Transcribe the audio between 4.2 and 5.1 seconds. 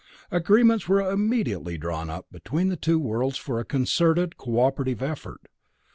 cooperative